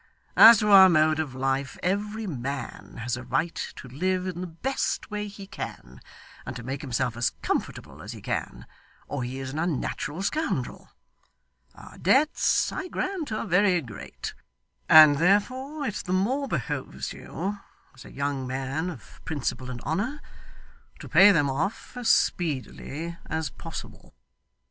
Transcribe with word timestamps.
As 0.35 0.57
to 0.57 0.71
our 0.71 0.89
mode 0.89 1.19
of 1.19 1.35
life, 1.35 1.77
every 1.83 2.25
man 2.25 2.97
has 3.03 3.15
a 3.17 3.21
right 3.23 3.53
to 3.75 3.87
live 3.87 4.25
in 4.25 4.41
the 4.41 4.47
best 4.47 5.11
way 5.11 5.27
he 5.27 5.45
can; 5.45 6.01
and 6.43 6.55
to 6.55 6.63
make 6.63 6.81
himself 6.81 7.15
as 7.15 7.29
comfortable 7.43 8.01
as 8.01 8.11
he 8.13 8.19
can, 8.19 8.65
or 9.07 9.21
he 9.21 9.37
is 9.37 9.51
an 9.51 9.59
unnatural 9.59 10.23
scoundrel. 10.23 10.89
Our 11.75 11.99
debts, 11.99 12.71
I 12.71 12.87
grant, 12.87 13.31
are 13.31 13.45
very 13.45 13.79
great, 13.79 14.33
and 14.89 15.17
therefore 15.19 15.85
it 15.85 15.93
the 16.03 16.13
more 16.13 16.47
behoves 16.47 17.13
you, 17.13 17.59
as 17.93 18.03
a 18.03 18.11
young 18.11 18.47
man 18.47 18.89
of 18.89 19.21
principle 19.23 19.69
and 19.69 19.81
honour, 19.81 20.19
to 20.97 21.09
pay 21.09 21.31
them 21.31 21.47
off 21.47 21.95
as 21.95 22.09
speedily 22.09 23.19
as 23.29 23.51
possible. 23.51 24.15